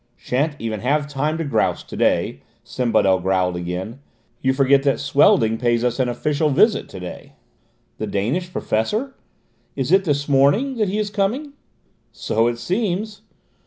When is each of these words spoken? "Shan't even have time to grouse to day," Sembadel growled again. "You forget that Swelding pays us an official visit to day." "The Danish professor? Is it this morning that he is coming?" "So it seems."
"Shan't 0.17 0.55
even 0.57 0.79
have 0.79 1.07
time 1.07 1.37
to 1.37 1.43
grouse 1.43 1.83
to 1.83 1.95
day," 1.95 2.41
Sembadel 2.65 3.19
growled 3.21 3.55
again. 3.55 3.99
"You 4.41 4.51
forget 4.51 4.81
that 4.81 4.99
Swelding 4.99 5.59
pays 5.59 5.83
us 5.83 5.99
an 5.99 6.09
official 6.09 6.49
visit 6.49 6.89
to 6.89 6.99
day." 6.99 7.33
"The 7.99 8.07
Danish 8.07 8.51
professor? 8.51 9.13
Is 9.75 9.91
it 9.91 10.03
this 10.05 10.27
morning 10.27 10.77
that 10.77 10.89
he 10.89 10.97
is 10.97 11.11
coming?" 11.11 11.53
"So 12.11 12.47
it 12.47 12.57
seems." 12.57 13.21